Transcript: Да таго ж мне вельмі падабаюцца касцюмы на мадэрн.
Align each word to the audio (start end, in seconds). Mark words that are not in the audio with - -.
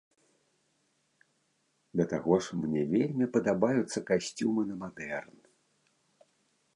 Да 1.99 2.03
таго 2.13 2.33
ж 2.45 2.57
мне 2.61 2.83
вельмі 2.95 3.25
падабаюцца 3.35 4.03
касцюмы 4.09 4.61
на 4.71 4.75
мадэрн. 4.85 5.37